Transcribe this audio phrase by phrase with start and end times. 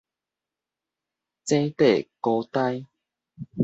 [1.45, 2.87] 井底鮕鮘